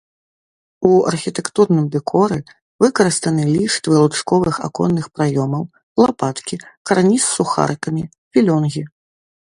[0.91, 2.37] У архітэктурным дэкоры
[2.85, 5.63] выкарыстаны ліштвы лучковых аконных праёмаў,
[6.05, 6.55] лапаткі,
[6.93, 8.03] карніз з сухарыкамі,
[8.33, 8.83] філёнгі.